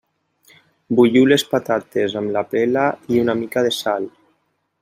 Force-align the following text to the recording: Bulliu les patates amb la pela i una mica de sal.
Bulliu 0.99 1.27
les 1.33 1.45
patates 1.51 2.17
amb 2.23 2.35
la 2.39 2.45
pela 2.57 2.89
i 3.15 3.23
una 3.27 3.39
mica 3.45 3.69
de 3.69 3.75
sal. 3.85 4.13